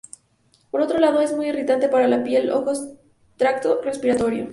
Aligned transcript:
Por 0.71 0.81
otro 0.81 0.97
lado, 0.97 1.21
es 1.21 1.31
muy 1.31 1.49
irritante 1.49 1.87
para 1.87 2.07
la 2.07 2.23
piel, 2.23 2.49
ojos 2.49 2.87
y 2.87 2.97
tracto 3.37 3.81
respiratorio. 3.83 4.49